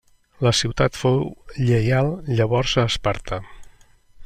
[0.45, 1.19] La ciutat fou
[1.67, 2.11] lleial
[2.41, 3.43] llavors a Esparta.